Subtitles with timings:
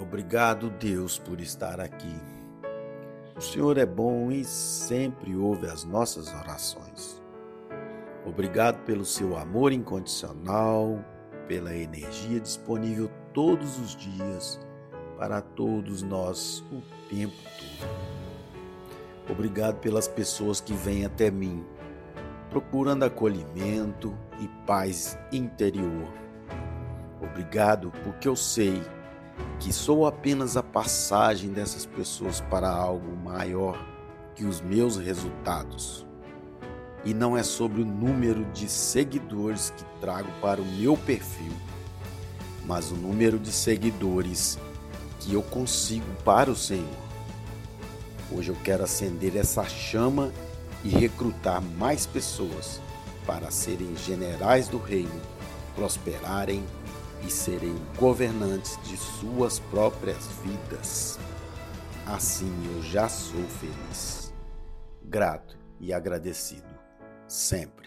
[0.00, 2.16] Obrigado, Deus, por estar aqui.
[3.36, 7.22] O Senhor é bom e sempre ouve as nossas orações.
[8.24, 11.04] Obrigado pelo seu amor incondicional,
[11.46, 14.58] pela energia disponível todos os dias
[15.18, 16.80] para todos nós o
[17.10, 17.90] tempo todo.
[19.30, 21.62] Obrigado pelas pessoas que vêm até mim,
[22.48, 26.08] procurando acolhimento e paz interior.
[27.20, 28.82] Obrigado porque eu sei
[29.58, 33.78] que sou apenas a passagem dessas pessoas para algo maior
[34.34, 36.06] que os meus resultados.
[37.04, 41.52] E não é sobre o número de seguidores que trago para o meu perfil,
[42.66, 44.58] mas o número de seguidores
[45.18, 47.10] que eu consigo para o Senhor.
[48.32, 50.32] Hoje eu quero acender essa chama
[50.84, 52.80] e recrutar mais pessoas
[53.26, 55.20] para serem generais do reino,
[55.74, 56.64] prosperarem
[57.26, 61.18] e serem governantes de suas próprias vidas.
[62.06, 64.34] Assim eu já sou feliz,
[65.02, 66.68] grato e agradecido
[67.30, 67.79] sempre.